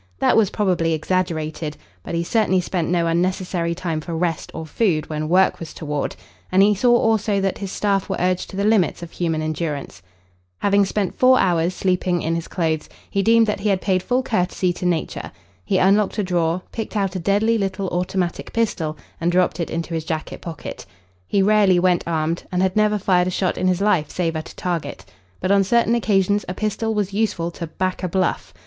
That 0.17 0.35
was 0.35 0.49
probably 0.49 0.93
exaggerated, 0.93 1.77
but 2.01 2.15
he 2.15 2.23
certainly 2.23 2.59
spent 2.59 2.89
no 2.89 3.05
unnecessary 3.05 3.75
time 3.75 4.01
for 4.01 4.17
rest 4.17 4.49
or 4.55 4.65
food 4.65 5.07
when 5.11 5.29
work 5.29 5.59
was 5.59 5.75
toward 5.75 6.15
and 6.51 6.63
he 6.63 6.73
saw 6.73 6.95
also 6.97 7.39
that 7.39 7.59
his 7.59 7.71
staff 7.71 8.09
were 8.09 8.15
urged 8.17 8.49
to 8.49 8.55
the 8.57 8.63
limits 8.63 9.03
of 9.03 9.11
human 9.11 9.43
endurance. 9.43 10.01
Having 10.57 10.85
spent 10.87 11.15
four 11.19 11.39
hours 11.39 11.75
sleeping 11.75 12.23
in 12.23 12.33
his 12.33 12.47
clothes, 12.47 12.89
he 13.11 13.21
deemed 13.21 13.45
that 13.45 13.59
he 13.59 13.69
had 13.69 13.79
paid 13.79 14.01
full 14.01 14.23
courtesy 14.23 14.73
to 14.73 14.87
nature. 14.87 15.31
He 15.63 15.77
unlocked 15.77 16.17
a 16.17 16.23
drawer, 16.23 16.63
picked 16.71 16.95
out 16.97 17.15
a 17.15 17.19
deadly 17.19 17.59
little 17.59 17.87
automatic 17.89 18.51
pistol, 18.53 18.97
and 19.19 19.31
dropped 19.31 19.59
it 19.59 19.69
into 19.69 19.93
his 19.93 20.03
jacket 20.03 20.41
pocket. 20.41 20.83
He 21.27 21.43
rarely 21.43 21.77
went 21.77 22.03
armed, 22.07 22.45
and 22.51 22.63
had 22.63 22.75
never 22.75 22.97
fired 22.97 23.27
a 23.27 23.29
shot 23.29 23.55
in 23.55 23.67
his 23.67 23.81
life 23.81 24.09
save 24.09 24.35
at 24.35 24.49
a 24.51 24.55
target. 24.55 25.05
But 25.39 25.51
on 25.51 25.63
certain 25.63 25.93
occasions 25.93 26.43
a 26.49 26.55
pistol 26.55 26.95
was 26.95 27.13
useful 27.13 27.51
to 27.51 27.67
"back 27.67 28.01
a 28.01 28.07
bluff." 28.09 28.51